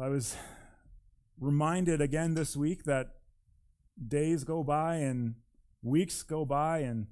[0.00, 0.34] I was
[1.38, 3.10] reminded again this week that
[4.08, 5.34] days go by and
[5.82, 7.08] weeks go by and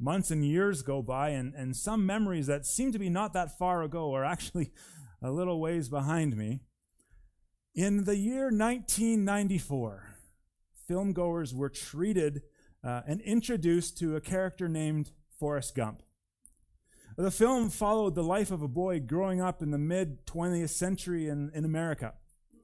[0.00, 3.56] months and years go by, and, and some memories that seem to be not that
[3.56, 4.72] far ago are actually
[5.22, 6.62] a little ways behind me.
[7.72, 10.16] In the year 1994,
[10.90, 12.42] filmgoers were treated
[12.82, 16.02] uh, and introduced to a character named Forrest Gump.
[17.16, 21.28] The film followed the life of a boy growing up in the mid 20th century
[21.28, 22.14] in, in America.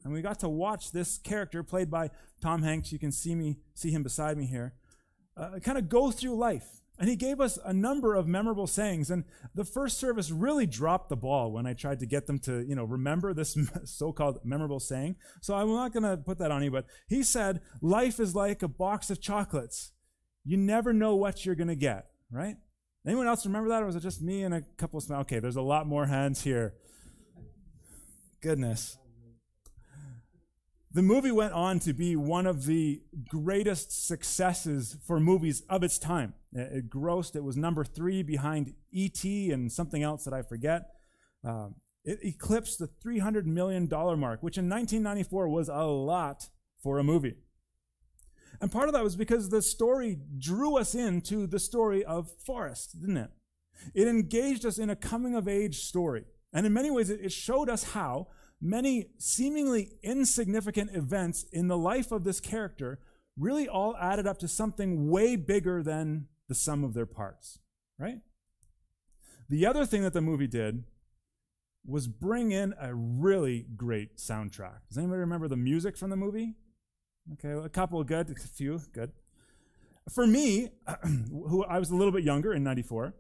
[0.05, 2.93] And we got to watch this character played by Tom Hanks.
[2.93, 4.75] You can see me, see him beside me here,
[5.37, 6.81] uh, kind of go through life.
[6.99, 9.11] And he gave us a number of memorable sayings.
[9.11, 12.61] And the first service really dropped the ball when I tried to get them to,
[12.61, 15.17] you know, remember this so-called memorable saying.
[15.41, 18.63] So I'm not going to put that on you, but he said, life is like
[18.63, 19.93] a box of chocolates.
[20.45, 22.57] You never know what you're going to get, right?
[23.07, 25.11] Anyone else remember that, or was it just me and a couple of?
[25.11, 26.75] Okay, there's a lot more hands here.
[28.43, 28.99] Goodness.
[30.93, 35.99] The movie went on to be one of the greatest successes for movies of its
[35.99, 36.35] time.
[36.53, 39.53] It grossed, it was number three behind E.T.
[39.53, 40.89] and something else that I forget.
[41.45, 46.49] Um, it eclipsed the $300 million mark, which in 1994 was a lot
[46.83, 47.37] for a movie.
[48.61, 53.01] And part of that was because the story drew us into the story of Forrest,
[53.01, 53.31] didn't it?
[53.95, 56.25] It engaged us in a coming of age story.
[56.53, 58.29] And in many ways, it showed us how
[58.61, 62.99] many seemingly insignificant events in the life of this character
[63.39, 67.59] really all added up to something way bigger than the sum of their parts,
[67.99, 68.19] right?
[69.49, 70.85] The other thing that the movie did
[71.87, 74.81] was bring in a really great soundtrack.
[74.89, 76.55] Does anybody remember the music from the movie?
[77.33, 79.13] Okay, a couple good, a few good.
[80.13, 80.71] For me,
[81.31, 83.15] who I was a little bit younger in 94,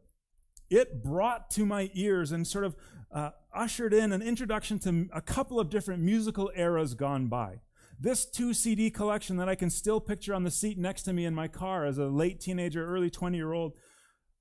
[0.71, 2.77] it brought to my ears and sort of
[3.13, 7.61] uh, ushered in an introduction to a couple of different musical eras gone by.
[7.99, 11.27] This two CD collection that I can still picture on the seat next to me
[11.27, 13.77] in my car as a late teenager, early 20 year old,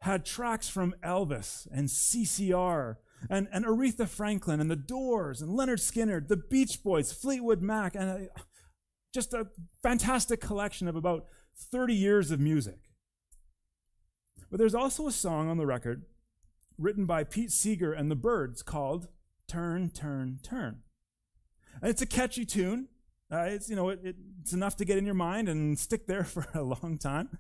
[0.01, 2.95] had tracks from Elvis and CCR
[3.29, 7.95] and, and Aretha Franklin and The Doors and Lynyrd Skynyrd, the Beach Boys, Fleetwood Mac,
[7.95, 8.29] and
[9.13, 9.47] just a
[9.81, 11.25] fantastic collection of about
[11.57, 12.77] 30 years of music.
[14.49, 16.05] But there's also a song on the record
[16.79, 19.07] written by Pete Seeger and the Byrds called
[19.47, 20.79] Turn, Turn, Turn.
[21.81, 22.87] And it's a catchy tune.
[23.31, 26.23] Uh, it's, you know, it, it's enough to get in your mind and stick there
[26.25, 27.37] for a long time.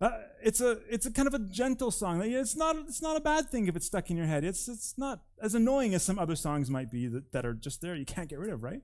[0.00, 0.10] Uh,
[0.42, 2.20] it's a it's a kind of a gentle song.
[2.20, 4.44] It's not it's not a bad thing if it's stuck in your head.
[4.44, 7.80] It's it's not as annoying as some other songs might be that, that are just
[7.80, 8.82] there you can't get rid of, right?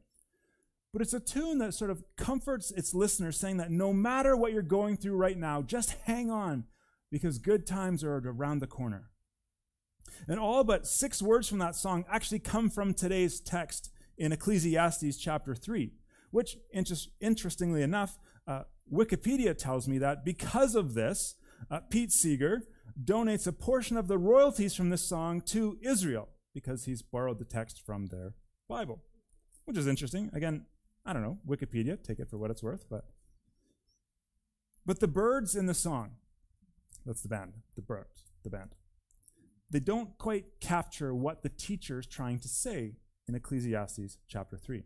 [0.92, 4.52] But it's a tune that sort of comforts its listeners, saying that no matter what
[4.52, 6.64] you're going through right now, just hang on
[7.10, 9.10] because good times are around the corner.
[10.28, 15.16] And all but six words from that song actually come from today's text in Ecclesiastes
[15.16, 15.92] chapter 3,
[16.30, 16.58] which,
[17.20, 21.36] interestingly enough, uh, Wikipedia tells me that because of this,
[21.70, 22.62] uh, Pete Seeger
[23.02, 27.44] donates a portion of the royalties from this song to Israel because he's borrowed the
[27.44, 28.34] text from their
[28.68, 29.02] Bible,
[29.64, 30.30] which is interesting.
[30.34, 30.66] Again,
[31.06, 33.04] I don't know, Wikipedia, take it for what it's worth, but
[34.86, 36.12] but the Byrds in the song,
[37.04, 38.74] that's the band, the Byrds, the band.
[39.70, 42.96] They don't quite capture what the teacher is trying to say
[43.28, 44.82] in Ecclesiastes chapter 3.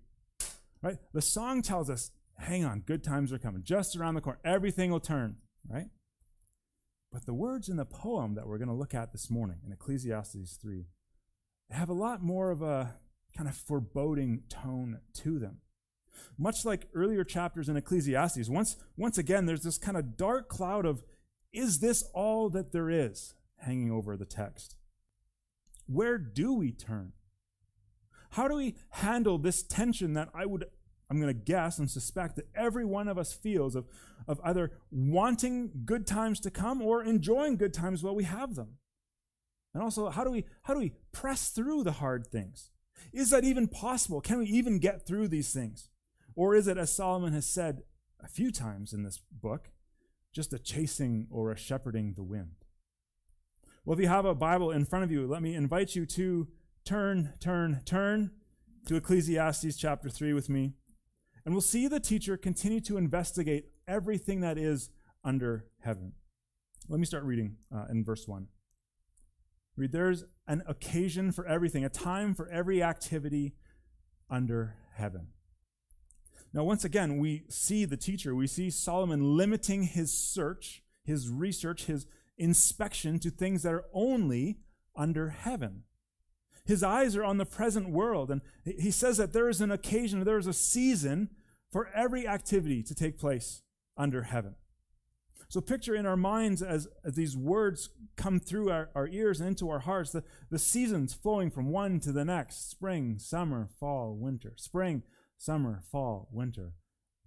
[0.83, 0.99] Right?
[1.12, 4.91] The song tells us, hang on, good times are coming, just around the corner, everything
[4.91, 5.37] will turn,
[5.69, 5.87] right?
[7.11, 9.72] But the words in the poem that we're going to look at this morning in
[9.72, 10.84] Ecclesiastes 3
[11.71, 12.97] have a lot more of a
[13.37, 15.59] kind of foreboding tone to them.
[16.37, 20.84] Much like earlier chapters in Ecclesiastes, once, once again, there's this kind of dark cloud
[20.84, 21.03] of,
[21.53, 24.76] is this all that there is hanging over the text?
[25.86, 27.12] Where do we turn?
[28.30, 30.64] How do we handle this tension that I would,
[31.10, 33.86] I'm going to guess and suspect that every one of us feels of,
[34.26, 38.78] of either wanting good times to come or enjoying good times while we have them?
[39.72, 42.70] And also, how do we, how do we press through the hard things?
[43.12, 44.21] Is that even possible?
[44.21, 45.89] Can we even get through these things?
[46.34, 47.83] Or is it, as Solomon has said
[48.22, 49.71] a few times in this book,
[50.33, 52.64] just a chasing or a shepherding the wind?
[53.84, 56.48] Well, if you have a Bible in front of you, let me invite you to
[56.86, 58.31] turn, turn, turn
[58.86, 60.72] to Ecclesiastes chapter 3 with me.
[61.45, 64.89] And we'll see the teacher continue to investigate everything that is
[65.22, 66.13] under heaven.
[66.89, 68.47] Let me start reading uh, in verse 1.
[69.77, 73.53] Read, there's an occasion for everything, a time for every activity
[74.30, 75.28] under heaven.
[76.54, 81.84] Now, once again, we see the teacher, we see Solomon limiting his search, his research,
[81.84, 84.59] his inspection to things that are only
[84.97, 85.84] under heaven.
[86.65, 88.31] His eyes are on the present world.
[88.31, 91.31] And he says that there is an occasion, there is a season
[91.71, 93.63] for every activity to take place
[93.97, 94.54] under heaven.
[95.48, 99.48] So picture in our minds as, as these words come through our, our ears and
[99.48, 104.16] into our hearts, the, the seasons flowing from one to the next spring, summer, fall,
[104.19, 104.54] winter.
[104.57, 105.03] Spring,
[105.37, 106.72] summer, fall, winter.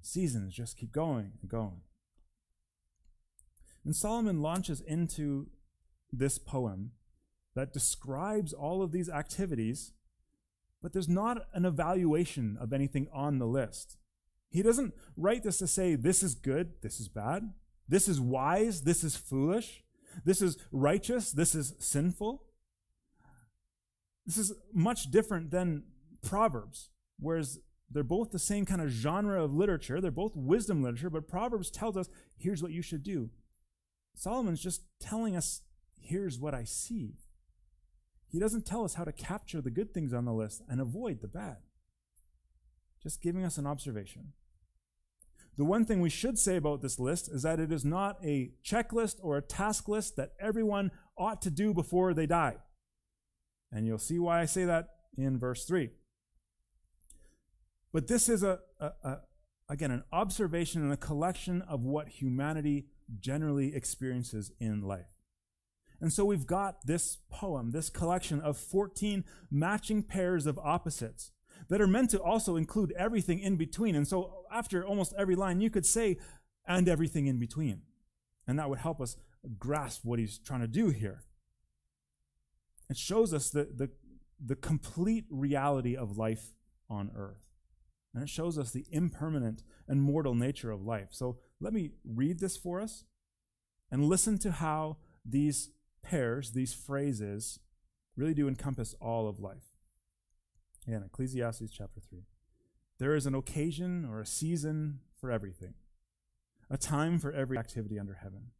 [0.02, 1.82] Seasons just keep going and going.
[3.88, 5.48] And Solomon launches into
[6.12, 6.92] this poem
[7.56, 9.94] that describes all of these activities,
[10.82, 13.96] but there's not an evaluation of anything on the list.
[14.50, 17.54] He doesn't write this to say, this is good, this is bad,
[17.88, 19.86] this is wise, this is foolish,
[20.26, 22.44] this is righteous, this is sinful.
[24.26, 25.84] This is much different than
[26.22, 30.02] Proverbs, whereas they're both the same kind of genre of literature.
[30.02, 33.30] They're both wisdom literature, but Proverbs tells us, here's what you should do.
[34.18, 35.62] Solomon's just telling us,
[35.96, 37.14] here's what I see.
[38.28, 41.22] He doesn't tell us how to capture the good things on the list and avoid
[41.22, 41.58] the bad.
[43.02, 44.34] Just giving us an observation.
[45.56, 48.54] The one thing we should say about this list is that it is not a
[48.66, 52.58] checklist or a task list that everyone ought to do before they die.
[53.72, 55.92] And you'll see why I say that in verse 3.
[57.94, 59.18] But this is a, a, a
[59.70, 62.88] again an observation and a collection of what humanity
[63.20, 65.18] generally experiences in life.
[66.00, 71.32] And so we've got this poem, this collection of 14 matching pairs of opposites
[71.70, 73.96] that are meant to also include everything in between.
[73.96, 76.18] And so after almost every line, you could say,
[76.68, 77.82] and everything in between.
[78.48, 79.18] And that would help us
[79.58, 81.24] grasp what he's trying to do here.
[82.90, 83.90] It shows us the, the,
[84.44, 86.54] the complete reality of life
[86.90, 87.44] on earth.
[88.14, 91.10] And it shows us the impermanent and mortal nature of life.
[91.12, 93.04] So let me read this for us
[93.92, 95.70] and listen to how these
[96.04, 97.60] pairs, these phrases,
[98.16, 99.76] really do encompass all of life.
[100.88, 102.20] Again, Ecclesiastes chapter 3.
[103.00, 105.74] There is an occasion or a season for everything,
[106.70, 108.52] a time for every activity under heaven.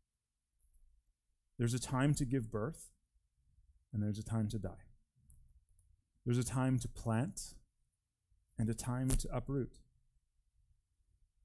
[1.58, 2.90] There's a time to give birth,
[3.92, 4.86] and there's a time to die.
[6.26, 7.56] There's a time to plant,
[8.60, 9.80] and a time to uproot.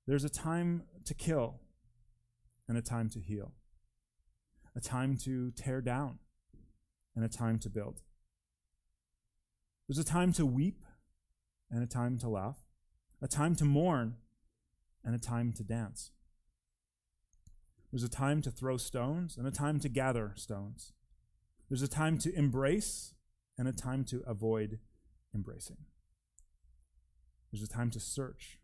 [0.07, 1.61] There's a time to kill,
[2.69, 3.53] and a time to heal.
[4.75, 6.19] A time to tear down,
[7.15, 8.01] and a time to build.
[9.87, 10.85] There's a time to weep
[11.71, 12.59] and a time to laugh,
[13.21, 14.17] a time to mourn
[15.05, 16.11] and a time to dance.
[17.91, 20.93] There's a time to throw stones and a time to gather stones.
[21.69, 23.15] There's a time to embrace
[23.59, 24.79] and a time to avoid
[25.35, 25.79] embracing.
[27.51, 28.59] There's a time to search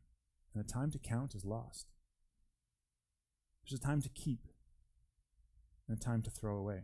[0.59, 1.87] and a time to count as lost.
[3.63, 4.41] There's a time to keep
[5.87, 6.83] and a time to throw away.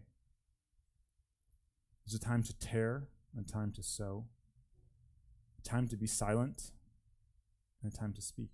[2.07, 4.27] There's a time to tear and a time to sow,
[5.59, 6.71] a time to be silent,
[7.83, 8.51] and a time to speak.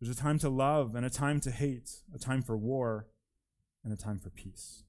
[0.00, 3.06] There's a time to love and a time to hate, a time for war
[3.84, 4.82] and a time for peace.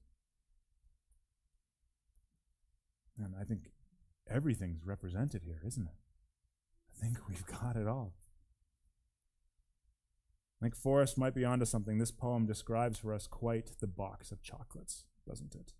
[3.16, 3.70] And I think
[4.28, 5.94] everything's represented here, isn't it?
[6.90, 8.14] I think we've got it all.
[10.60, 11.98] I think Forrest might be onto something.
[11.98, 15.72] This poem describes for us quite the box of chocolates, doesn't it?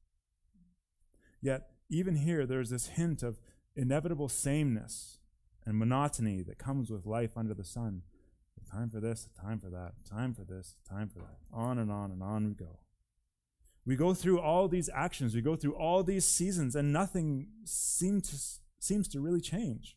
[1.43, 3.41] Yet, even here, there's this hint of
[3.77, 5.19] inevitable sameness
[5.67, 8.03] and monotony that comes with life under the sun.
[8.71, 11.39] Time for this, time for that, time for this, time for that.
[11.53, 12.79] On and on and on we go.
[13.85, 18.21] We go through all these actions, we go through all these seasons, and nothing seem
[18.21, 18.37] to,
[18.79, 19.97] seems to really change.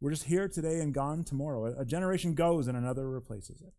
[0.00, 1.74] We're just here today and gone tomorrow.
[1.78, 3.74] A generation goes and another replaces it.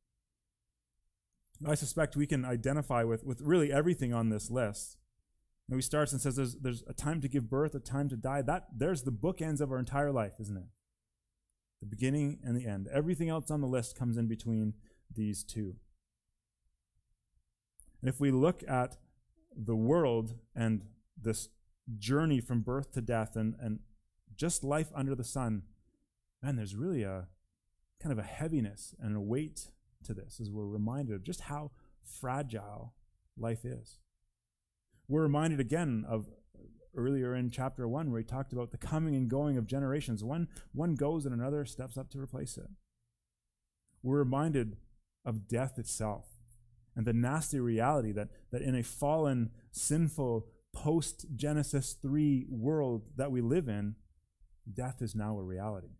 [1.65, 4.97] I suspect we can identify with, with really everything on this list.
[5.69, 8.15] And he starts and says there's, there's a time to give birth, a time to
[8.15, 8.41] die.
[8.41, 10.67] That There's the bookends of our entire life, isn't it?
[11.81, 12.87] The beginning and the end.
[12.91, 14.73] Everything else on the list comes in between
[15.13, 15.75] these two.
[18.01, 18.97] And if we look at
[19.55, 20.85] the world and
[21.19, 21.49] this
[21.97, 23.79] journey from birth to death and, and
[24.35, 25.63] just life under the sun,
[26.41, 27.27] man, there's really a
[28.01, 29.71] kind of a heaviness and a weight
[30.07, 31.71] to this as we're reminded of just how
[32.03, 32.93] fragile
[33.37, 33.97] life is.
[35.07, 36.27] We're reminded again of
[36.95, 40.23] earlier in chapter 1 where he talked about the coming and going of generations.
[40.23, 42.69] One, one goes and another steps up to replace it.
[44.01, 44.77] We're reminded
[45.23, 46.25] of death itself
[46.95, 53.31] and the nasty reality that, that in a fallen, sinful, post Genesis 3 world that
[53.31, 53.95] we live in,
[54.71, 55.95] death is now a reality.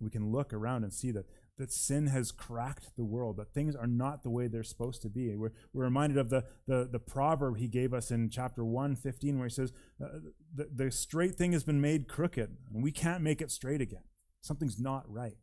[0.00, 3.76] We can look around and see that that sin has cracked the world, that things
[3.76, 5.36] are not the way they're supposed to be.
[5.36, 9.38] We're, we're reminded of the, the, the proverb he gave us in chapter 1, 15,
[9.38, 10.18] where he says, uh,
[10.52, 14.02] the, the straight thing has been made crooked, and we can't make it straight again.
[14.40, 15.36] Something's not right.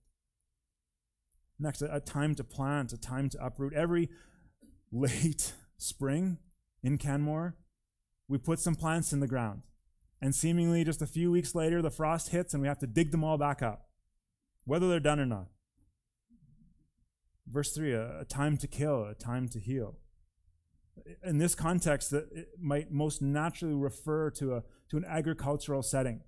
[1.60, 3.74] Next, a, a time to plant, a time to uproot.
[3.74, 4.10] Every
[4.92, 6.40] late spring
[6.84, 7.56] in Canmore,
[8.28, 9.62] we put some plants in the ground.
[10.22, 13.12] And seemingly just a few weeks later, the frost hits and we have to dig
[13.12, 13.88] them all back up,
[14.66, 15.48] whether they're done or not.
[17.48, 19.98] Verse 3 a, a time to kill, a time to heal.
[21.24, 26.22] In this context, that it might most naturally refer to, a, to an agricultural setting,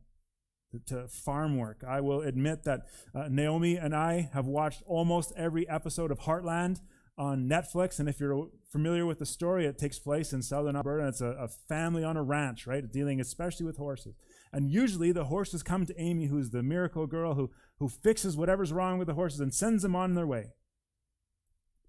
[0.88, 1.84] to farm work.
[1.88, 6.80] I will admit that uh, Naomi and I have watched almost every episode of Heartland
[7.18, 8.00] on Netflix.
[8.00, 11.08] And if you're familiar with the story, it takes place in southern Alberta.
[11.08, 12.92] It's a, a, family on a ranch, right?
[12.92, 14.16] Dealing especially with horses.
[14.52, 18.74] And usually the horses come to Amy, who's the miracle girl who, who fixes whatever's
[18.74, 20.54] wrong with the horses and sends them on their way.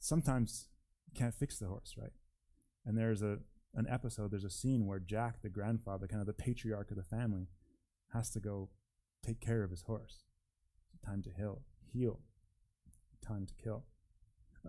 [0.04, 0.68] Sometimes
[1.06, 2.12] you can't fix the horse, right?
[2.84, 3.38] And there's a
[3.76, 7.02] an episode, there's a scene where Jack, the grandfather, kind of the patriarch of the
[7.02, 7.48] family,
[8.12, 8.68] has to go
[9.26, 10.22] take care of his horse.
[11.04, 12.20] Time to heal, heal.
[13.26, 13.84] Time to kill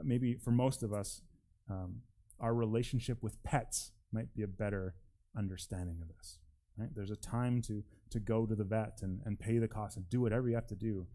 [0.03, 1.21] maybe for most of us,
[1.69, 2.01] um,
[2.39, 4.95] our relationship with pets might be a better
[5.37, 6.39] understanding of this.
[6.77, 6.89] Right?
[6.93, 10.09] There's a time to to go to the vet and, and pay the cost and
[10.09, 11.07] do whatever you have to do.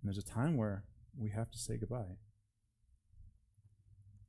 [0.00, 0.84] And there's a time where
[1.16, 2.16] we have to say goodbye.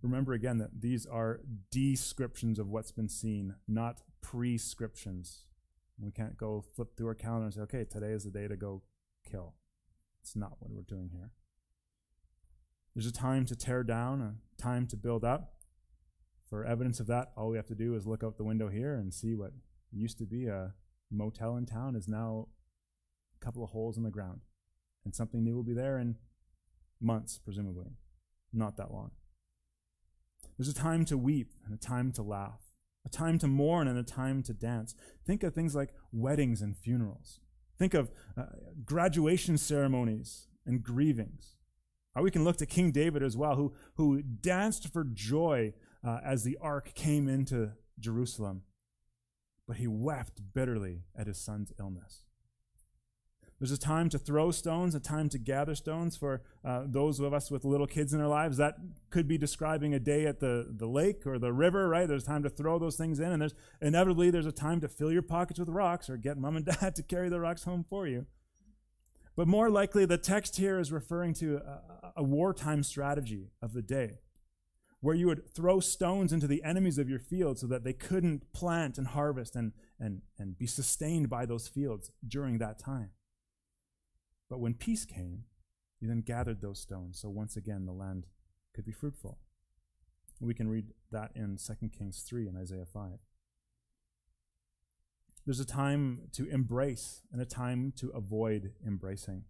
[0.01, 5.45] Remember again that these are descriptions of what's been seen, not prescriptions.
[5.99, 8.55] We can't go flip through our calendar and say, okay, today is the day to
[8.55, 8.83] go
[9.29, 9.53] kill.
[10.21, 11.31] It's not what we're doing here.
[12.93, 15.53] There's a time to tear down, a time to build up.
[16.49, 18.95] For evidence of that, all we have to do is look out the window here
[18.95, 19.51] and see what
[19.91, 20.73] used to be a
[21.11, 22.47] motel in town is now
[23.41, 24.41] a couple of holes in the ground.
[25.03, 26.15] And something new will be there in
[27.01, 27.91] months, presumably.
[28.53, 29.11] Not that long.
[30.57, 32.61] There's a time to weep and a time to laugh,
[33.05, 34.95] a time to mourn and a time to dance.
[35.25, 37.39] Think of things like weddings and funerals.
[37.77, 38.45] Think of uh,
[38.85, 41.55] graduation ceremonies and grievings.
[42.15, 45.73] Or we can look to King David as well, who, who danced for joy
[46.05, 48.61] uh, as the ark came into Jerusalem,
[49.67, 52.21] but he wept bitterly at his son's illness.
[53.59, 57.33] There's a time to throw stones, a time to gather stones for uh, those of
[57.33, 58.57] us with little kids in our lives.
[58.57, 58.75] That
[59.09, 62.05] could be describing a day at the, the lake or the river, right?
[62.05, 65.11] There's time to throw those things in, and there's inevitably there's a time to fill
[65.11, 68.07] your pockets with rocks or get mom and dad to carry the rocks home for
[68.07, 68.25] you.
[69.37, 73.81] But more likely, the text here is referring to a, a, wartime strategy of the
[73.81, 74.19] day,
[75.01, 78.53] where you would throw stones into the enemies of your field so that they couldn't
[78.53, 83.11] plant and harvest and, and, and be sustained by those fields during that time.
[84.49, 85.45] But when peace came,
[85.99, 88.27] he then gathered those stones, so once again the land
[88.73, 89.39] could be fruitful.
[90.41, 93.11] We can read that in 2 Kings 3 and Isaiah 5.
[95.45, 99.43] There's a time to embrace and a time to avoid embracing.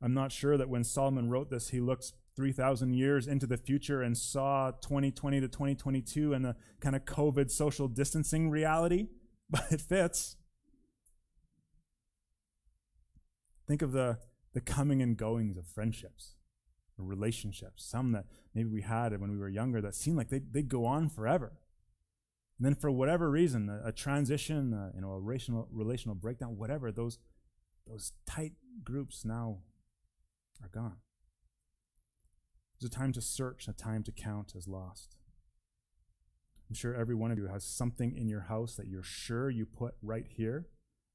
[0.00, 4.02] I'm not sure that when Solomon wrote this, he looked 3,000 years into the future
[4.02, 9.08] and saw 2020 to 2022 and the kind of COVID social distancing reality,
[9.50, 10.36] but it fits.
[13.72, 14.18] Think of the,
[14.52, 16.34] the coming and goings of friendships
[16.98, 20.40] or relationships, some that maybe we had when we were younger that seemed like they,
[20.40, 21.54] they'd go on forever.
[22.58, 26.58] And then for whatever reason, a, a transition, uh, you know, a relational, relational breakdown,
[26.58, 27.18] whatever, those,
[27.86, 28.52] those tight
[28.84, 29.60] groups now
[30.62, 30.98] are gone.
[32.78, 35.16] There's a time to search, a time to count as lost.
[36.68, 39.64] I'm sure every one of you has something in your house that you're sure you
[39.64, 40.66] put right here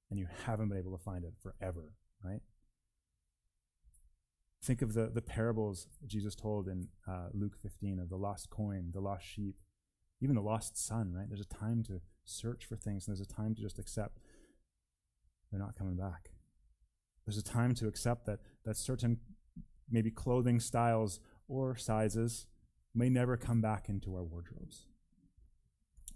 [0.09, 1.93] and you haven't been able to find it forever,
[2.24, 2.41] right?
[4.63, 8.91] Think of the, the parables Jesus told in uh, Luke 15 of the lost coin,
[8.93, 9.55] the lost sheep,
[10.21, 11.27] even the lost son, right?
[11.27, 14.19] There's a time to search for things, and there's a time to just accept
[15.51, 16.31] they're not coming back.
[17.25, 19.19] There's a time to accept that, that certain
[19.89, 22.47] maybe clothing styles or sizes
[22.93, 24.86] may never come back into our wardrobes.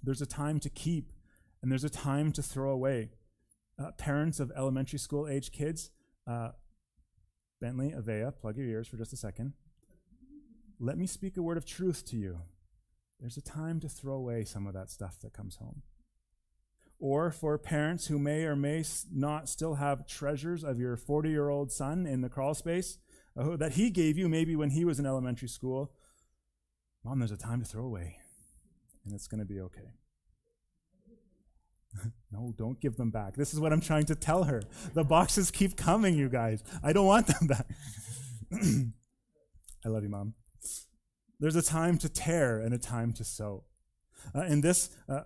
[0.04, 1.12] There's a time to keep,
[1.62, 3.12] and there's a time to throw away.
[3.82, 5.90] Uh, parents of elementary school age kids,
[6.28, 6.50] uh,
[7.60, 9.54] Bentley, Avea, plug your ears for just a second.
[10.80, 12.40] Let me speak a word of truth to you
[13.22, 15.84] there's a time to throw away some of that stuff that comes home.
[17.00, 18.84] Or for parents who may or may
[19.14, 22.98] not still have treasures of your 40 year old son in the crawl space
[23.38, 25.94] uh, that he gave you maybe when he was in elementary school,
[27.04, 28.18] Mom, there's a time to throw away,
[29.06, 29.94] and it's going to be okay.
[32.32, 33.36] No, don't give them back.
[33.36, 34.64] This is what I'm trying to tell her.
[34.94, 36.64] The boxes keep coming, you guys.
[36.82, 37.68] I don't want them back.
[39.86, 40.36] I love you, Mom.
[41.40, 43.66] There's a time to tear and a time to sow.
[44.34, 45.22] Uh, and this uh,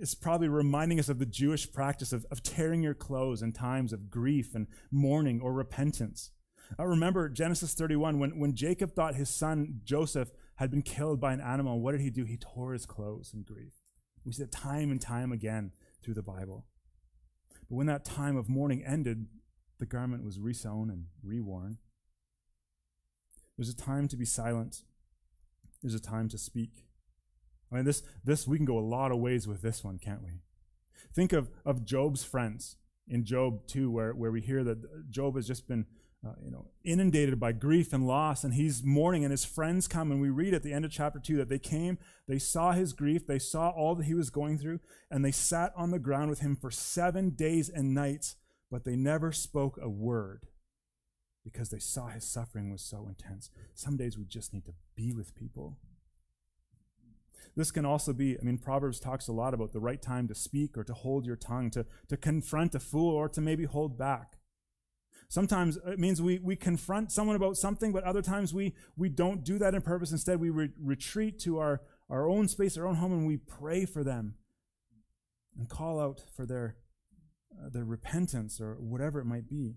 [0.00, 3.92] is probably reminding us of the Jewish practice of, of tearing your clothes in times
[3.92, 6.30] of grief and mourning or repentance.
[6.78, 11.32] I remember Genesis 31 when, when Jacob thought his son Joseph had been killed by
[11.32, 11.80] an animal.
[11.80, 12.24] What did he do?
[12.24, 13.72] He tore his clothes in grief.
[14.24, 16.66] We see it time and time again through the Bible.
[17.68, 19.26] But when that time of mourning ended,
[19.78, 21.76] the garment was resewn and reworn.
[23.56, 24.82] There's a time to be silent.
[25.82, 26.86] There's a time to speak.
[27.70, 30.22] I mean, this, this we can go a lot of ways with this one, can't
[30.22, 30.40] we?
[31.12, 32.76] Think of, of Job's friends
[33.08, 35.86] in Job 2, where, where we hear that Job has just been
[36.26, 40.10] uh, you know, inundated by grief and loss, and he's mourning, and his friends come,
[40.10, 42.92] and we read at the end of chapter 2 that they came, they saw his
[42.92, 46.28] grief, they saw all that he was going through, and they sat on the ground
[46.28, 48.36] with him for seven days and nights,
[48.70, 50.46] but they never spoke a word
[51.44, 53.50] because they saw his suffering was so intense.
[53.74, 55.78] Some days we just need to be with people.
[57.56, 60.34] This can also be, I mean, Proverbs talks a lot about the right time to
[60.34, 63.96] speak or to hold your tongue, to, to confront a fool or to maybe hold
[63.96, 64.37] back.
[65.28, 69.44] Sometimes it means we, we confront someone about something, but other times we, we don't
[69.44, 70.10] do that in purpose.
[70.10, 73.84] Instead, we re- retreat to our, our own space, our own home, and we pray
[73.84, 74.36] for them
[75.58, 76.76] and call out for their,
[77.52, 79.76] uh, their repentance or whatever it might be.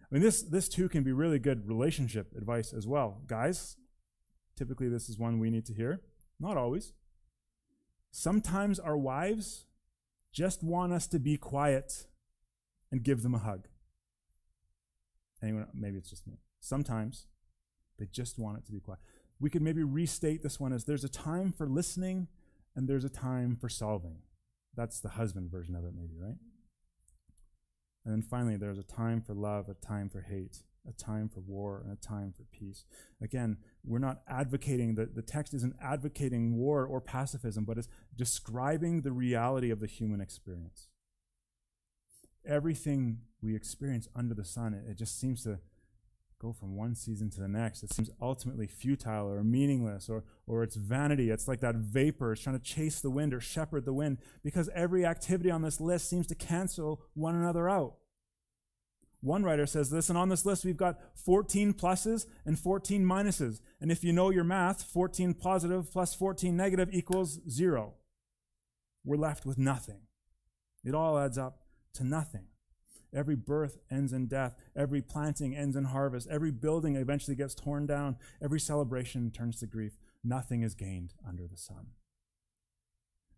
[0.00, 3.22] I mean, this, this too can be really good relationship advice as well.
[3.28, 3.76] Guys,
[4.56, 6.00] typically this is one we need to hear.
[6.40, 6.92] Not always.
[8.10, 9.64] Sometimes our wives
[10.32, 12.06] just want us to be quiet
[12.90, 13.68] and give them a hug.
[15.42, 16.34] Anyone, maybe it's just me.
[16.60, 17.26] Sometimes
[17.98, 19.00] they just want it to be quiet.
[19.40, 22.28] We could maybe restate this one as there's a time for listening
[22.76, 24.18] and there's a time for solving.
[24.74, 26.36] That's the husband version of it, maybe, right?
[28.04, 30.58] And then finally, there's a time for love, a time for hate,
[30.88, 32.84] a time for war, and a time for peace.
[33.20, 39.02] Again, we're not advocating, the, the text isn't advocating war or pacifism, but it's describing
[39.02, 40.88] the reality of the human experience
[42.46, 45.58] everything we experience under the sun, it, it just seems to
[46.42, 47.82] go from one season to the next.
[47.82, 51.30] It seems ultimately futile or meaningless or, or it's vanity.
[51.30, 52.32] It's like that vapor.
[52.32, 55.80] It's trying to chase the wind or shepherd the wind because every activity on this
[55.80, 57.94] list seems to cancel one another out.
[59.20, 63.60] One writer says, listen, on this list we've got 14 pluses and 14 minuses.
[63.80, 67.94] And if you know your math, 14 positive plus 14 negative equals zero.
[69.04, 70.00] We're left with nothing.
[70.84, 71.61] It all adds up
[71.94, 72.46] to nothing.
[73.14, 74.56] Every birth ends in death.
[74.74, 76.28] Every planting ends in harvest.
[76.30, 78.16] Every building eventually gets torn down.
[78.42, 79.98] Every celebration turns to grief.
[80.24, 81.88] Nothing is gained under the sun.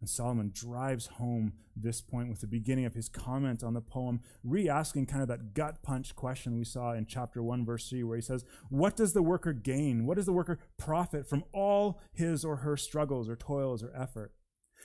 [0.00, 4.20] And Solomon drives home this point with the beginning of his comment on the poem,
[4.42, 8.02] re asking kind of that gut punch question we saw in chapter 1, verse 3,
[8.02, 10.04] where he says, What does the worker gain?
[10.04, 14.34] What does the worker profit from all his or her struggles or toils or effort?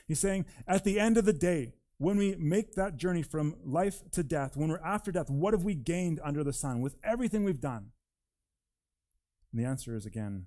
[0.07, 4.01] He's saying, At the end of the day, when we make that journey from life
[4.13, 7.43] to death, when we're after death, what have we gained under the sun with everything
[7.43, 7.91] we've done?
[9.51, 10.45] And the answer is again,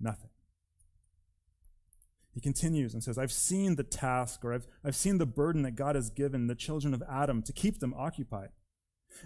[0.00, 0.30] nothing.
[2.34, 5.72] He continues and says, I've seen the task or I've, I've seen the burden that
[5.72, 8.48] God has given the children of Adam to keep them occupied.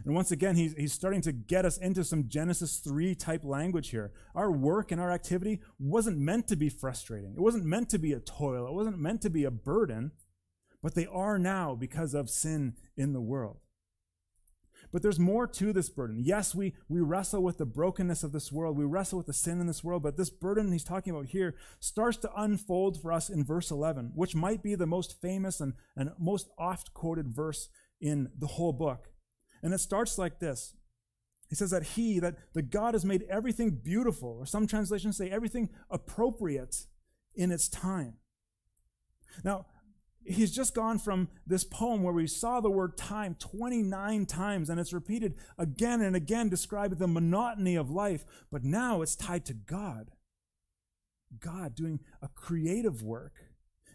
[0.05, 3.91] And once again, he's, he's starting to get us into some Genesis 3 type language
[3.91, 4.11] here.
[4.35, 7.35] Our work and our activity wasn't meant to be frustrating.
[7.37, 8.67] It wasn't meant to be a toil.
[8.67, 10.11] It wasn't meant to be a burden
[10.87, 13.57] but they are now because of sin in the world.
[14.93, 16.21] But there's more to this burden.
[16.23, 18.79] Yes, we, we wrestle with the brokenness of this world.
[18.79, 20.05] We wrestle with the sin in this world.
[20.05, 24.13] But this burden he's talking about here starts to unfold for us in verse 11,
[24.15, 27.69] which might be the most famous and, and most oft quoted verse
[28.01, 29.09] in the whole book.
[29.65, 30.77] And it starts like this.
[31.49, 35.31] He says that he, that the God has made everything beautiful, or some translations say
[35.31, 36.87] everything appropriate
[37.35, 38.19] in its time.
[39.43, 39.67] Now,
[40.29, 44.81] he's just gone from this poem where we saw the word time 29 times and
[44.81, 49.55] it's repeated again and again describing the monotony of life but now it's tied to
[49.55, 50.11] god.
[51.41, 53.35] God doing a creative work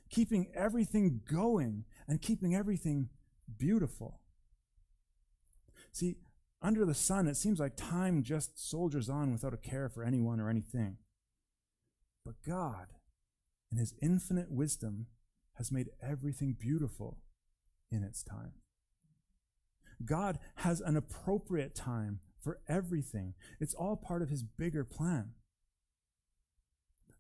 [0.10, 3.10] keeping everything going and keeping everything
[3.58, 4.20] beautiful.
[5.92, 6.18] See
[6.62, 10.40] under the sun it seems like time just soldiers on without a care for anyone
[10.40, 10.98] or anything.
[12.26, 12.88] But god
[13.72, 15.08] in his infinite wisdom
[15.56, 17.18] has made everything beautiful
[17.92, 18.54] in its time.
[20.06, 23.34] God has an appropriate time for everything.
[23.60, 25.32] It's all part of his bigger plan.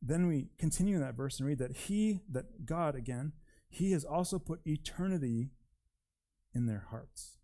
[0.01, 3.33] Then we continue in that verse and read that he, that God again,
[3.69, 5.51] he has also put eternity
[6.53, 7.37] in their hearts.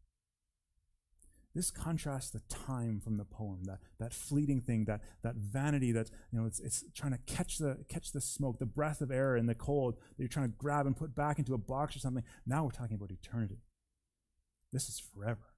[1.57, 6.11] This contrasts the time from the poem, that, that fleeting thing, that, that vanity that,
[6.31, 9.35] you know, it's, it's trying to catch the, catch the smoke, the breath of air
[9.35, 11.99] in the cold that you're trying to grab and put back into a box or
[11.99, 12.23] something.
[12.45, 13.63] Now we're talking about eternity.
[14.71, 15.55] This is forever.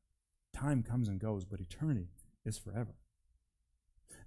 [0.54, 2.08] Time comes and goes, but eternity
[2.46, 2.96] is forever.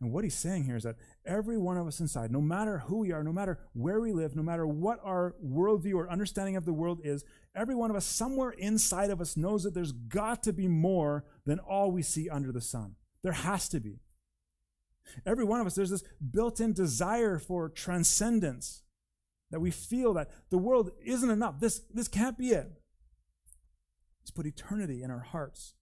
[0.03, 2.99] And what he's saying here is that every one of us inside, no matter who
[2.99, 6.65] we are, no matter where we live, no matter what our worldview or understanding of
[6.65, 10.43] the world is, every one of us, somewhere inside of us, knows that there's got
[10.43, 12.97] to be more than all we see under the sun.
[13.23, 14.01] There has to be.
[15.25, 18.83] Every one of us, there's this built in desire for transcendence
[19.53, 21.61] that we feel that the world isn't enough.
[21.61, 22.73] This, this can't be it.
[24.21, 25.75] Let's put eternity in our hearts.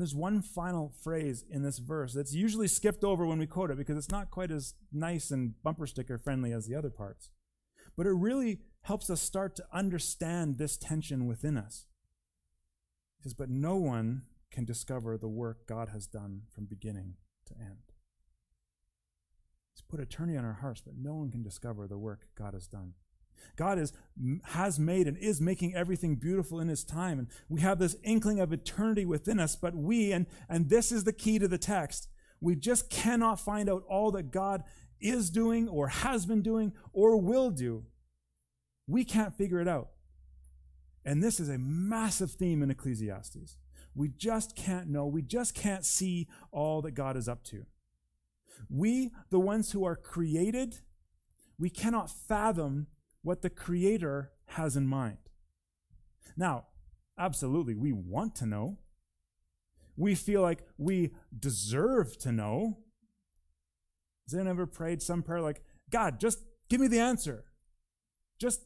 [0.00, 3.76] There's one final phrase in this verse that's usually skipped over when we quote it
[3.76, 7.28] because it's not quite as nice and bumper sticker friendly as the other parts.
[7.96, 11.84] But it really helps us start to understand this tension within us.
[13.18, 17.16] He says, But no one can discover the work God has done from beginning
[17.48, 17.92] to end.
[19.74, 22.66] He's put eternity on our hearts, but no one can discover the work God has
[22.66, 22.94] done
[23.56, 23.92] God is,
[24.44, 27.18] has made and is making everything beautiful in His time.
[27.18, 31.04] And we have this inkling of eternity within us, but we, and, and this is
[31.04, 32.08] the key to the text,
[32.40, 34.64] we just cannot find out all that God
[35.00, 37.84] is doing or has been doing or will do.
[38.86, 39.88] We can't figure it out.
[41.04, 43.56] And this is a massive theme in Ecclesiastes.
[43.94, 45.06] We just can't know.
[45.06, 47.66] We just can't see all that God is up to.
[48.68, 50.78] We, the ones who are created,
[51.58, 52.86] we cannot fathom
[53.22, 55.18] what the Creator has in mind.
[56.36, 56.66] Now,
[57.18, 58.78] absolutely, we want to know.
[59.96, 62.78] We feel like we deserve to know.
[64.26, 67.44] Has anyone ever prayed some prayer like, God, just give me the answer?
[68.40, 68.62] Just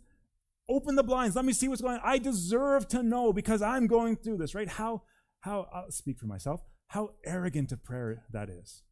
[0.68, 1.34] open the blinds.
[1.34, 2.00] Let me see what's going on.
[2.04, 4.68] I deserve to know because I'm going through this, right?
[4.68, 5.02] How,
[5.40, 8.82] how, I'll speak for myself, how arrogant a prayer that is.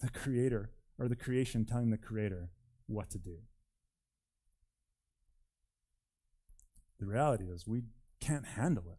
[0.00, 2.50] The Creator or the creation telling the Creator
[2.86, 3.38] what to do.
[7.02, 7.82] The reality is, we
[8.20, 8.98] can't handle it.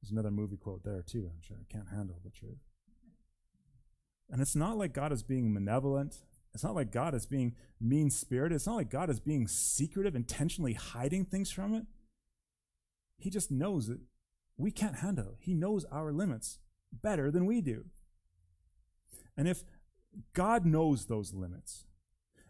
[0.00, 1.30] There's another movie quote there, too.
[1.30, 1.58] I'm sure.
[1.60, 2.62] I can't handle the truth.
[4.30, 6.16] And it's not like God is being malevolent.
[6.54, 8.56] It's not like God is being mean spirited.
[8.56, 11.84] It's not like God is being secretive, intentionally hiding things from it.
[13.18, 14.00] He just knows that
[14.56, 15.36] we can't handle it.
[15.40, 16.58] He knows our limits
[16.90, 17.84] better than we do.
[19.36, 19.62] And if
[20.32, 21.84] God knows those limits,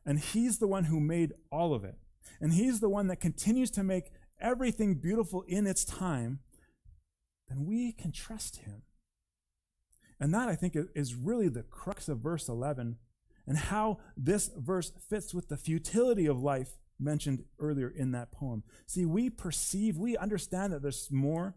[0.06, 1.96] and He's the one who made all of it,
[2.40, 6.40] and He's the one that continues to make everything beautiful in its time,
[7.48, 8.82] then we can trust Him.
[10.20, 12.96] And that, I think, is really the crux of verse 11
[13.46, 18.62] and how this verse fits with the futility of life mentioned earlier in that poem.
[18.86, 21.56] See, we perceive, we understand that there's more,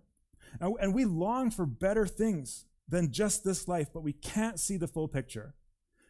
[0.59, 4.87] and we long for better things than just this life, but we can't see the
[4.87, 5.53] full picture.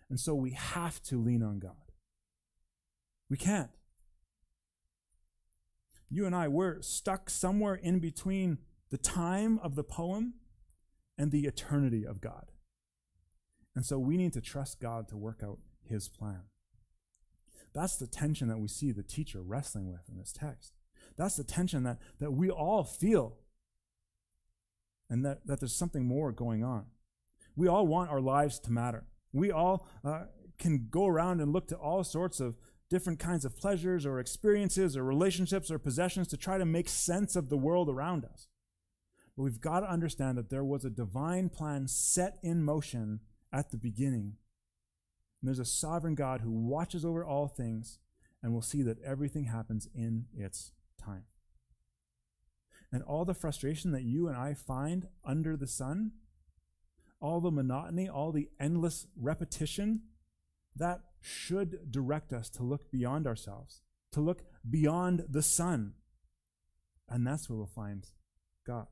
[0.09, 1.71] And so we have to lean on God.
[3.29, 3.69] We can't
[6.09, 10.35] you and I, we're stuck somewhere in between the time of the poem
[11.17, 12.51] and the eternity of God.
[13.75, 16.43] And so we need to trust God to work out his plan.
[17.73, 20.73] That's the tension that we see the teacher wrestling with in this text.
[21.17, 23.37] That's the tension that, that we all feel,
[25.09, 26.85] and that, that there's something more going on.
[27.55, 29.05] We all want our lives to matter.
[29.33, 30.25] We all uh,
[30.57, 32.57] can go around and look to all sorts of
[32.89, 37.35] different kinds of pleasures or experiences or relationships or possessions to try to make sense
[37.35, 38.47] of the world around us.
[39.35, 43.21] But we've got to understand that there was a divine plan set in motion
[43.51, 44.37] at the beginning.
[45.41, 47.99] And there's a sovereign God who watches over all things
[48.41, 50.71] and will see that everything happens in its
[51.03, 51.23] time.
[52.91, 56.11] And all the frustration that you and I find under the sun,
[57.19, 60.01] all the monotony, all the endless repetition,
[60.75, 65.93] that should direct us to look beyond ourselves, to look beyond the sun.
[67.09, 68.05] And that's where we'll find
[68.65, 68.87] God.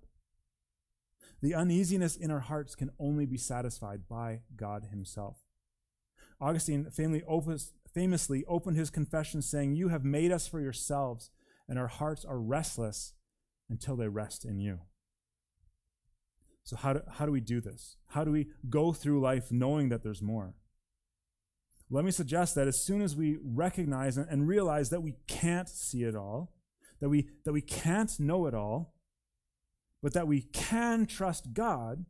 [1.42, 5.38] The uneasiness in our hearts can only be satisfied by God Himself.
[6.42, 11.30] Augustine famously opened his confession saying, You have made us for yourselves,
[11.70, 13.14] and our hearts are restless
[13.70, 14.80] until they rest in you.
[16.64, 17.98] So, how do, how do we do this?
[18.08, 20.56] How do we go through life knowing that there's more?
[21.94, 26.02] Let me suggest that as soon as we recognize and realize that we can't see
[26.02, 26.52] it all,
[27.00, 28.96] that we, that we can't know it all,
[30.02, 32.06] but that we can trust God,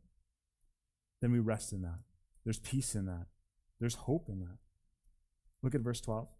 [1.20, 1.98] then we rest in that.
[2.44, 3.26] There's peace in that.
[3.78, 4.56] There's hope in that.
[5.62, 6.30] Look at verse 12.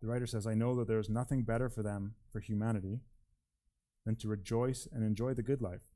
[0.00, 3.00] The writer says, I know that there is nothing better for them, for humanity,
[4.06, 5.92] than to rejoice and enjoy the good life.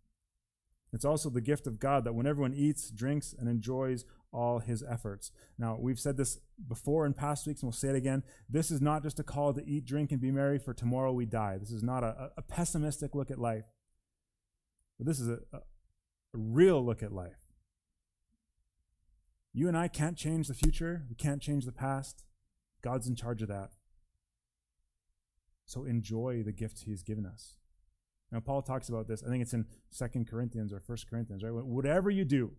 [0.93, 4.83] It's also the gift of God that when everyone eats, drinks, and enjoys all his
[4.83, 5.31] efforts.
[5.59, 8.23] Now, we've said this before in past weeks, and we'll say it again.
[8.49, 11.27] This is not just a call to eat, drink, and be merry, for tomorrow we
[11.27, 11.59] die.
[11.59, 13.67] This is not a, a pessimistic look at life,
[14.99, 15.61] but this is a, a,
[16.35, 17.47] real look at life.
[19.55, 22.25] You and I can't change the future, we can't change the past.
[22.83, 23.71] God's in charge of that.
[25.65, 27.57] So enjoy the gifts he's given us.
[28.31, 29.23] Now, Paul talks about this.
[29.25, 31.53] I think it's in Second Corinthians or First Corinthians, right?
[31.53, 32.53] Whatever you do,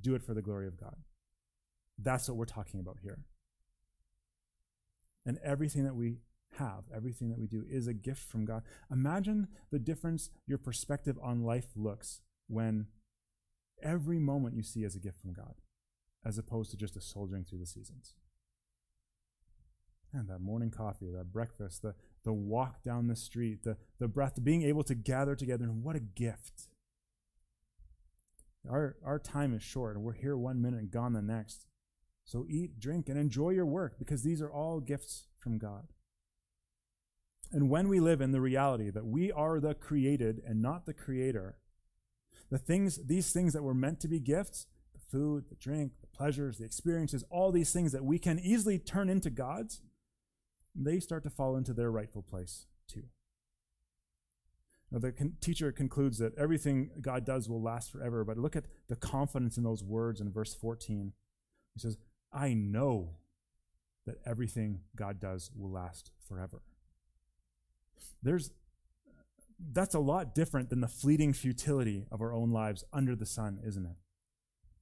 [0.00, 0.96] do it for the glory of God.
[1.98, 3.18] That's what we're talking about here.
[5.26, 6.18] And everything that we
[6.58, 8.62] have, everything that we do, is a gift from God.
[8.90, 12.86] Imagine the difference your perspective on life looks when
[13.82, 15.54] every moment you see as a gift from God,
[16.24, 18.14] as opposed to just a soldiering through the seasons.
[20.12, 24.42] And that morning coffee, that breakfast, the, the walk down the street, the, the breath,
[24.42, 26.68] being able to gather together, and what a gift.
[28.68, 31.66] Our, our time is short, and we're here one minute and gone the next.
[32.24, 35.88] So eat, drink, and enjoy your work because these are all gifts from God.
[37.50, 40.92] And when we live in the reality that we are the created and not the
[40.92, 41.56] creator,
[42.50, 46.06] the things, these things that were meant to be gifts, the food, the drink, the
[46.06, 49.80] pleasures, the experiences, all these things that we can easily turn into God's,
[50.74, 53.04] they start to fall into their rightful place too.
[54.90, 58.96] The con- teacher concludes that everything God does will last forever, but look at the
[58.96, 61.12] confidence in those words in verse 14.
[61.74, 61.98] He says,
[62.32, 63.16] I know
[64.06, 66.62] that everything God does will last forever.
[68.22, 68.50] There's
[69.72, 73.60] that's a lot different than the fleeting futility of our own lives under the sun,
[73.66, 73.96] isn't it?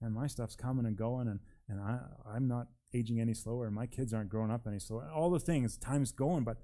[0.03, 3.75] And my stuff's coming and going, and, and I, I'm not aging any slower, and
[3.75, 5.09] my kids aren't growing up any slower.
[5.14, 6.59] All the things, time's going, but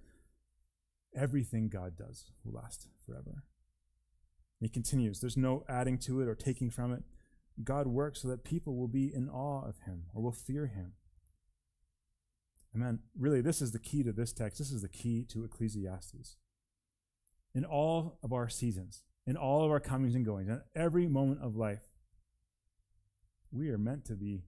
[1.16, 3.44] everything God does will last forever.
[4.60, 7.02] He continues, there's no adding to it or taking from it.
[7.64, 10.92] God works so that people will be in awe of him or will fear him.
[12.74, 13.00] Amen.
[13.18, 14.58] Really, this is the key to this text.
[14.58, 16.36] This is the key to Ecclesiastes.
[17.54, 21.42] In all of our seasons, in all of our comings and goings, in every moment
[21.42, 21.82] of life,
[23.50, 24.44] we are meant to be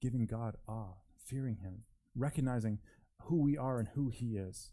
[0.00, 1.82] giving God awe, fearing him,
[2.16, 2.78] recognizing
[3.24, 4.70] who we are and who he is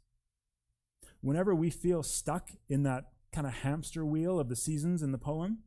[1.22, 5.18] whenever we feel stuck in that kind of hamster wheel of the seasons in the
[5.18, 5.60] poem,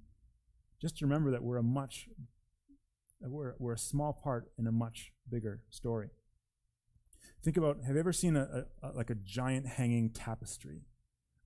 [0.80, 2.08] just remember that we're a much
[3.20, 6.10] we're, we're a small part in a much bigger story.
[7.42, 10.82] Think about have you ever seen a, a, a like a giant hanging tapestry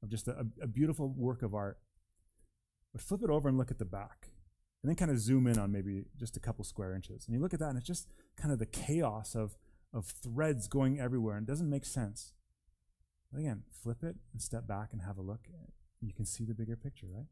[0.02, 1.78] of just a, a beautiful work of art?
[2.92, 4.30] But flip it over and look at the back.
[4.82, 7.26] And then kind of zoom in on maybe just a couple square inches.
[7.26, 9.56] And you look at that and it's just kind of the chaos of,
[9.92, 12.32] of threads going everywhere and it doesn't make sense.
[13.32, 15.40] But again, flip it and step back and have a look.
[16.00, 17.26] You can see the bigger picture, right?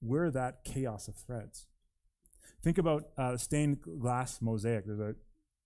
[0.00, 1.66] We're that chaos of threads.
[2.62, 4.86] Think about uh, stained glass mosaic.
[4.86, 5.14] There's a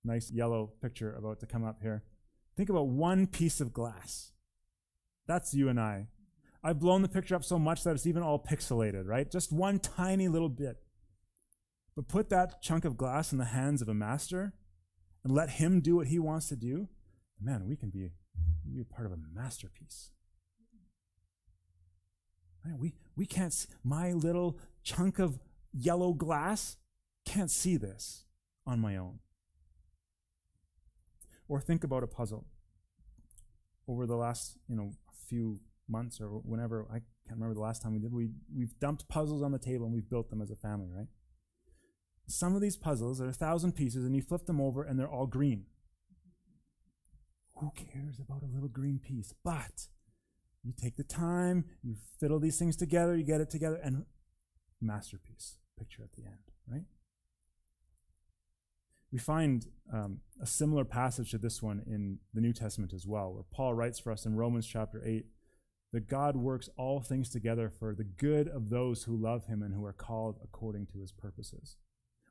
[0.04, 2.02] nice yellow picture about to come up here.
[2.56, 4.32] Think about one piece of glass.
[5.26, 6.08] That's you and I.
[6.62, 9.30] I've blown the picture up so much that it's even all pixelated, right?
[9.30, 10.76] Just one tiny little bit.
[11.96, 14.52] But put that chunk of glass in the hands of a master
[15.24, 16.88] and let him do what he wants to do.
[17.40, 18.10] Man, we can be
[18.64, 20.10] you're part of a masterpiece.
[22.78, 25.38] We, we can't see, my little chunk of
[25.72, 26.76] yellow glass
[27.24, 28.24] can't see this
[28.66, 29.20] on my own.
[31.48, 32.46] Or think about a puzzle.
[33.88, 37.82] Over the last, you know, a few months or whenever, I can't remember the last
[37.82, 40.50] time we did, we, we've dumped puzzles on the table and we've built them as
[40.50, 41.08] a family, right?
[42.28, 45.10] Some of these puzzles are a thousand pieces and you flip them over and they're
[45.10, 45.64] all green.
[47.60, 49.34] Who cares about a little green piece?
[49.44, 49.88] But
[50.62, 54.06] you take the time, you fiddle these things together, you get it together, and
[54.80, 56.84] masterpiece picture at the end, right?
[59.12, 63.32] We find um, a similar passage to this one in the New Testament as well,
[63.32, 65.26] where Paul writes for us in Romans chapter 8
[65.92, 69.74] that God works all things together for the good of those who love him and
[69.74, 71.76] who are called according to his purposes.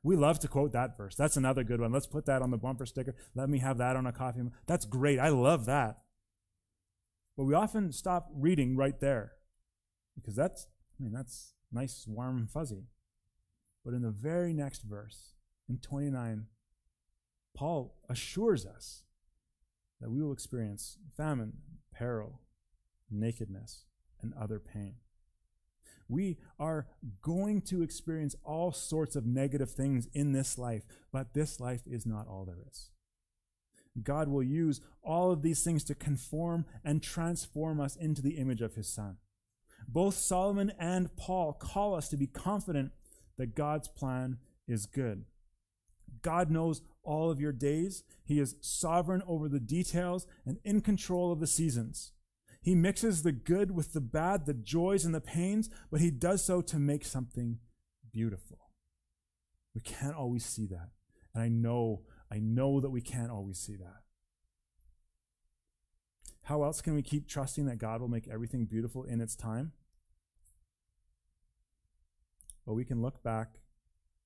[0.02, 1.14] We love to quote that verse.
[1.14, 1.92] That's another good one.
[1.92, 3.14] Let's put that on the bumper sticker.
[3.34, 4.40] Let me have that on a coffee.
[4.66, 5.18] That's great.
[5.18, 5.98] I love that.
[7.36, 9.32] But we often stop reading right there
[10.14, 12.84] because that's, I mean, that's nice, warm, and fuzzy.
[13.84, 15.34] But in the very next verse,
[15.68, 16.46] in 29,
[17.54, 19.04] Paul assures us
[20.00, 21.52] that we will experience famine,
[21.94, 22.40] peril,
[23.10, 23.84] nakedness,
[24.22, 24.94] and other pain.
[26.10, 26.88] We are
[27.22, 32.04] going to experience all sorts of negative things in this life, but this life is
[32.04, 32.90] not all there is.
[34.02, 38.60] God will use all of these things to conform and transform us into the image
[38.60, 39.18] of his son.
[39.88, 42.92] both Solomon and Paul call us to be confident
[43.38, 45.24] that God's plan is good.
[46.22, 48.04] God knows all of your days.
[48.24, 52.12] He is sovereign over the details and in control of the seasons.
[52.62, 56.44] He mixes the good with the bad, the joys and the pains, but he does
[56.44, 57.58] so to make something
[58.12, 58.58] beautiful.
[59.74, 60.90] We can't always see that.
[61.34, 64.02] And I know, I know that we can't always see that.
[66.42, 69.72] How else can we keep trusting that God will make everything beautiful in its time?
[72.66, 73.60] Well, we can look back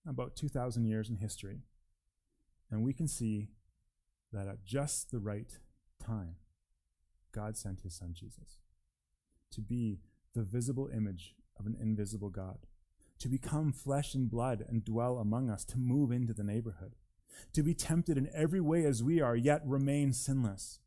[0.06, 1.62] about 2,000 years in history
[2.70, 3.50] and we can see
[4.32, 5.58] that at just the right
[6.04, 6.36] time,
[7.34, 8.58] God sent his son Jesus
[9.50, 10.00] to be
[10.34, 12.66] the visible image of an invisible God,
[13.18, 16.94] to become flesh and blood and dwell among us, to move into the neighborhood,
[17.52, 20.80] to be tempted in every way as we are, yet remain sinless,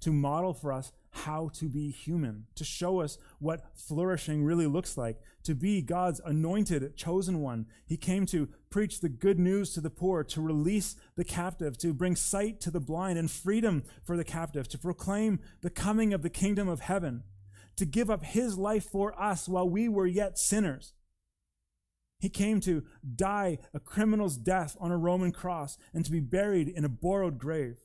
[0.00, 4.96] to model for us how to be human, to show us what flourishing really looks
[4.96, 7.66] like, to be God's anointed, chosen one.
[7.84, 11.92] He came to preach the good news to the poor, to release the captive, to
[11.92, 16.22] bring sight to the blind and freedom for the captive, to proclaim the coming of
[16.22, 17.24] the kingdom of heaven,
[17.76, 20.94] to give up his life for us while we were yet sinners.
[22.20, 22.84] He came to
[23.16, 27.38] die a criminal's death on a Roman cross and to be buried in a borrowed
[27.38, 27.78] grave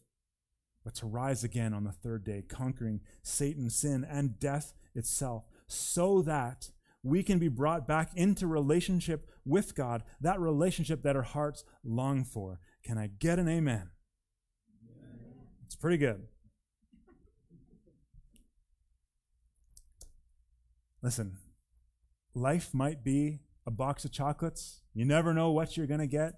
[0.85, 6.21] but to rise again on the third day, conquering Satan, sin, and death itself, so
[6.21, 6.69] that
[7.01, 12.23] we can be brought back into relationship with God, that relationship that our hearts long
[12.23, 12.59] for.
[12.83, 13.89] Can I get an amen?
[15.65, 16.27] It's pretty good.
[21.01, 21.37] Listen,
[22.35, 24.81] life might be a box of chocolates.
[24.93, 26.35] You never know what you're going to get.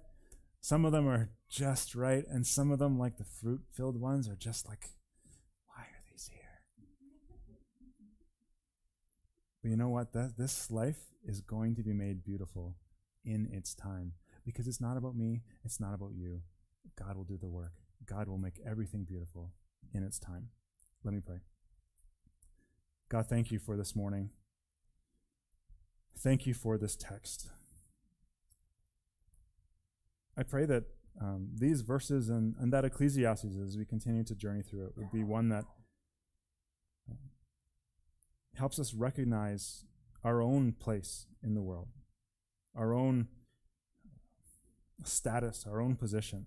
[0.60, 4.28] Some of them are just right, and some of them, like the fruit filled ones,
[4.28, 4.90] are just like,
[5.66, 6.60] why are these here?
[9.62, 10.12] But you know what?
[10.12, 12.76] That, this life is going to be made beautiful
[13.24, 14.12] in its time
[14.44, 16.42] because it's not about me, it's not about you.
[16.98, 17.72] God will do the work,
[18.06, 19.52] God will make everything beautiful
[19.92, 20.48] in its time.
[21.04, 21.40] Let me pray.
[23.08, 24.30] God, thank you for this morning.
[26.18, 27.48] Thank you for this text.
[30.38, 30.84] I pray that
[31.20, 35.10] um, these verses and, and that Ecclesiastes, as we continue to journey through it, would
[35.10, 35.64] be one that
[37.10, 37.16] uh,
[38.54, 39.84] helps us recognize
[40.22, 41.88] our own place in the world,
[42.76, 43.26] our own
[45.02, 46.46] status, our own position.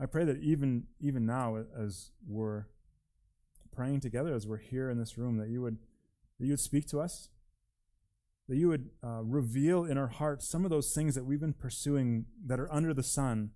[0.00, 2.66] I pray that even even now, as we're
[3.70, 5.78] praying together, as we're here in this room, that you would
[6.38, 7.28] that you would speak to us,
[8.48, 11.52] that you would uh, reveal in our hearts some of those things that we've been
[11.52, 13.50] pursuing that are under the sun,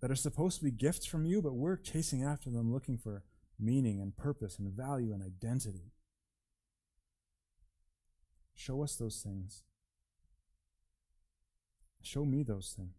[0.00, 3.22] that are supposed to be gifts from you, but we're chasing after them looking for
[3.58, 5.92] meaning and purpose and value and identity.
[8.54, 9.62] Show us those things.
[12.02, 12.94] Show me those things.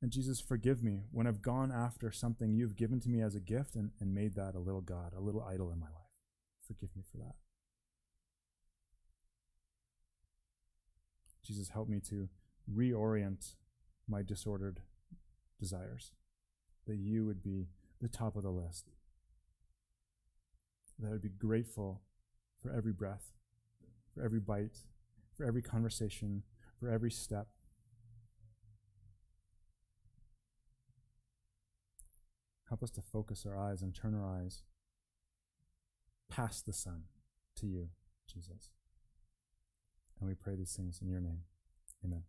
[0.00, 3.40] And Jesus, forgive me when I've gone after something you've given to me as a
[3.40, 6.12] gift and, and made that a little God, a little idol in my life.
[6.68, 7.34] Forgive me for that.
[11.48, 12.28] Jesus, help me to
[12.70, 13.54] reorient
[14.06, 14.80] my disordered
[15.58, 16.12] desires,
[16.86, 17.68] that you would be
[18.02, 18.90] the top of the list,
[20.98, 22.02] that I would be grateful
[22.60, 23.32] for every breath,
[24.14, 24.76] for every bite,
[25.34, 26.42] for every conversation,
[26.78, 27.48] for every step.
[32.68, 34.64] Help us to focus our eyes and turn our eyes
[36.28, 37.04] past the sun
[37.56, 37.88] to you,
[38.30, 38.72] Jesus.
[40.20, 41.42] And we pray these things in your name.
[42.04, 42.22] Amen.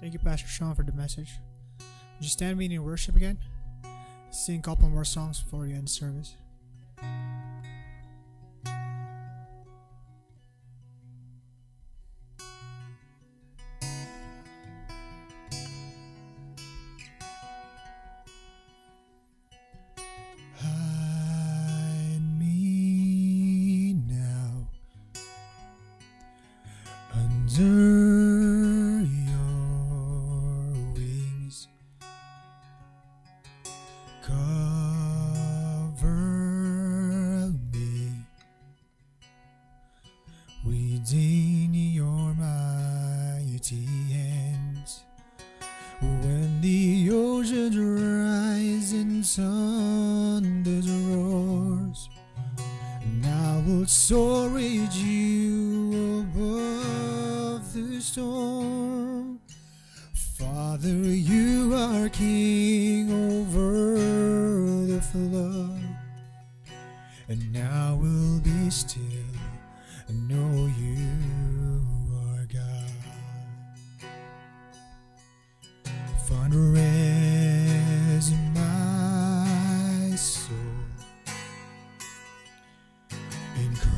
[0.00, 1.38] Thank you, Pastor Sean, for the message.
[1.78, 3.38] Would you stand me in worship again?
[4.30, 6.36] Sing a couple more songs before you end service.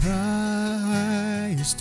[0.04, 1.80] Christ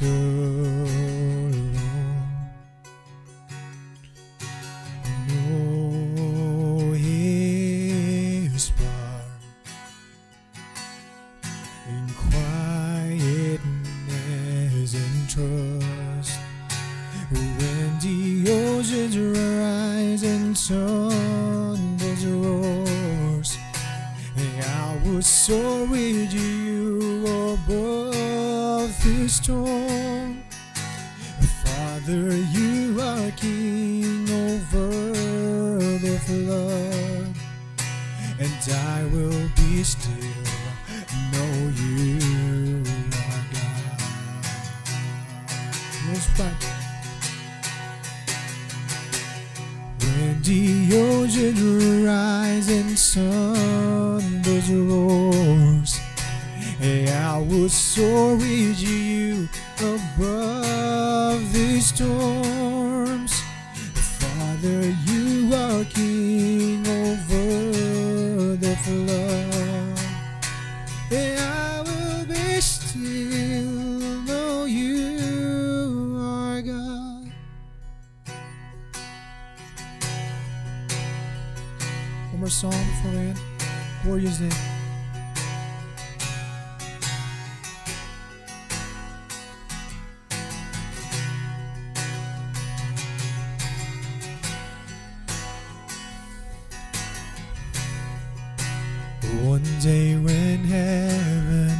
[99.64, 101.72] One day when heaven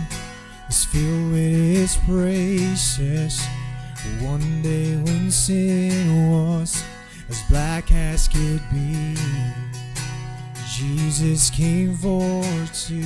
[0.70, 3.46] is filled with its praises,
[4.22, 6.82] one day when sin was
[7.30, 9.18] as black as could be,
[10.66, 13.04] Jesus came forth to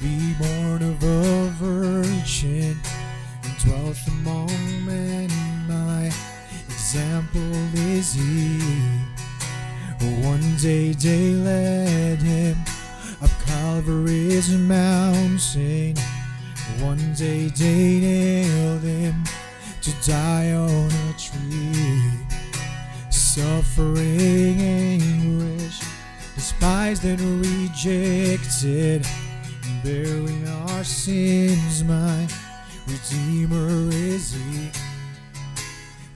[0.00, 2.76] be born of a virgin
[3.44, 4.50] and dwelt among
[4.84, 5.30] men.
[5.68, 6.06] My
[6.68, 8.58] example is he.
[10.22, 11.87] One day up
[13.88, 15.96] Calvary's mountain.
[16.78, 19.24] One day they nailed him
[19.80, 22.10] to die on a tree.
[23.08, 25.80] Suffering anguish,
[26.34, 29.06] despised and rejected,
[29.82, 32.28] bearing our sins, my
[32.86, 34.70] Redeemer is he.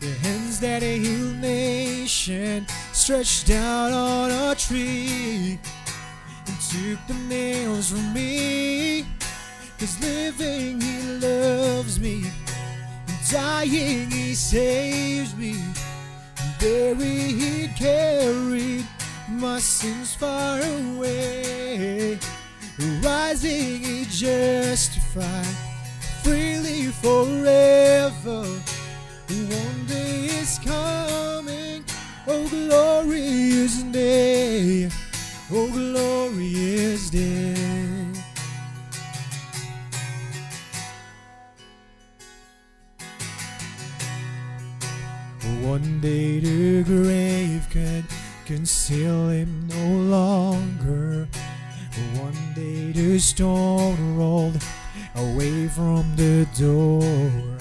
[0.00, 5.58] The hands that heal nation stretched out on a tree
[6.72, 9.04] took the nails from me.
[9.78, 12.24] Cause living he loves me,
[13.08, 15.54] and dying he saves me.
[16.40, 18.86] And buried he carried
[19.28, 22.18] my sins far away.
[23.02, 25.56] Rising he justified
[26.22, 28.46] freely forever.
[35.54, 37.54] Oh glorious day.
[45.62, 48.04] One day the grave could
[48.46, 51.28] conceal him no longer.
[52.16, 54.62] One day the stone rolled
[55.14, 57.58] away from the door.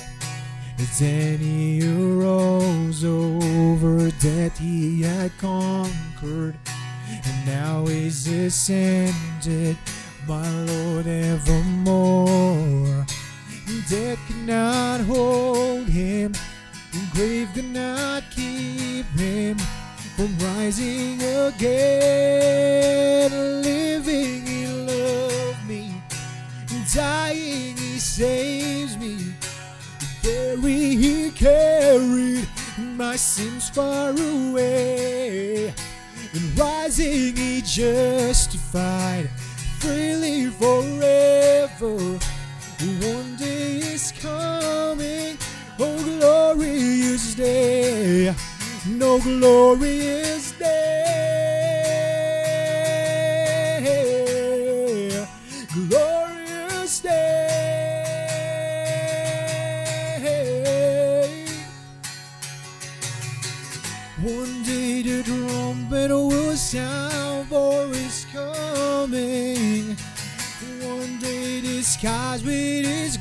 [1.00, 6.56] Then he arose over death he had conquered,
[7.82, 9.78] now is ascended,
[10.28, 13.06] my Lord evermore.
[13.90, 16.34] Death cannot hold him,
[17.14, 19.58] grave cannot keep him
[20.16, 21.62] from rising again.
[23.62, 25.94] Living, he loved me,
[26.94, 29.34] dying, he saves me.
[30.24, 32.48] Buried, he carried
[32.96, 35.74] my sins far away.
[36.34, 39.30] And rising, he justified
[39.80, 42.20] freely forever.
[43.02, 45.38] One day is coming,
[45.78, 48.34] oh glorious day,
[48.88, 51.51] no glorious day.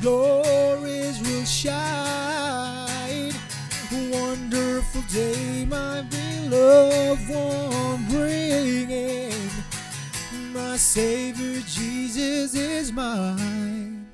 [0.00, 3.32] Glories will shine.
[4.10, 9.32] Wonderful day, my beloved one bringing.
[10.52, 14.08] My Savior Jesus is mine.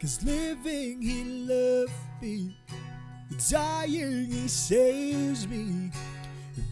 [0.00, 1.92] Cause living he loved
[2.22, 2.56] me,
[3.50, 5.90] dying he saves me.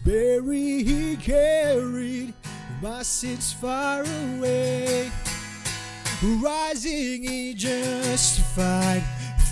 [0.03, 2.33] Buried he carried
[2.81, 5.11] my sins far away.
[6.21, 9.01] Rising he justified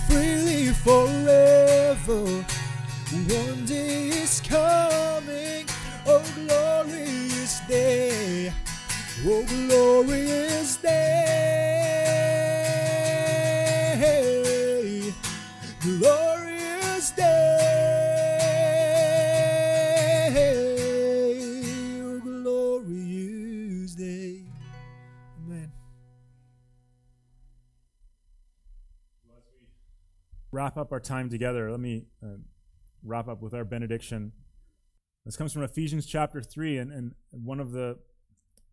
[0.06, 2.44] freely forever.
[3.10, 5.64] One day is coming,
[6.06, 8.52] oh glorious day,
[9.24, 12.07] oh glorious day,
[30.58, 32.34] wrap up our time together, let me uh,
[33.04, 34.32] wrap up with our benediction.
[35.24, 37.96] This comes from Ephesians chapter 3, and, and one of the,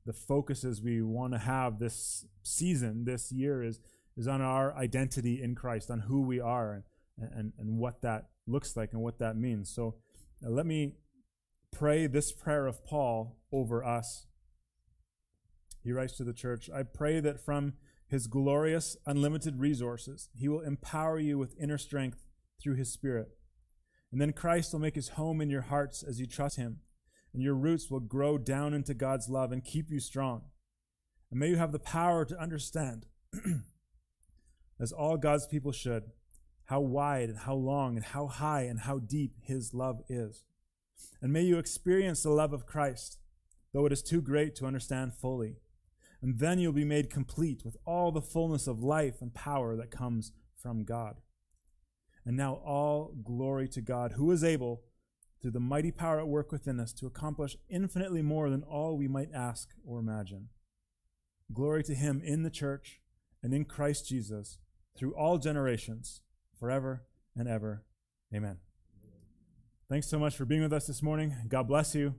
[0.04, 3.80] the focuses we want to have this season, this year, is,
[4.18, 6.86] is on our identity in Christ, on who we are,
[7.20, 9.70] and, and, and what that looks like and what that means.
[9.70, 9.94] So
[10.44, 10.96] uh, let me
[11.72, 14.26] pray this prayer of Paul over us.
[15.84, 17.74] He writes to the church I pray that from
[18.08, 22.26] his glorious, unlimited resources, he will empower you with inner strength
[22.62, 23.30] through his Spirit.
[24.12, 26.80] And then Christ will make his home in your hearts as you trust him,
[27.34, 30.44] and your roots will grow down into God's love and keep you strong.
[31.32, 33.08] And may you have the power to understand,
[34.80, 36.04] as all God's people should,
[36.66, 40.46] how wide and how long and how high and how deep his love is.
[41.22, 43.20] And may you experience the love of Christ,
[43.74, 45.58] though it is too great to understand fully.
[46.26, 49.92] And then you'll be made complete with all the fullness of life and power that
[49.92, 51.18] comes from God.
[52.26, 54.82] And now all glory to God, who is able,
[55.40, 59.08] through the mighty power at work within us, to accomplish infinitely more than all we
[59.08, 60.50] might ask or imagine.
[61.54, 63.02] Glory to him in the church
[63.44, 64.58] and in Christ Jesus
[64.98, 66.22] through all generations,
[66.60, 67.04] forever
[67.38, 67.84] and ever.
[68.34, 68.58] Amen.
[69.88, 71.36] Thanks so much for being with us this morning.
[71.48, 72.16] God bless you.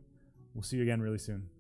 [0.55, 1.56] We'll see you again really soon.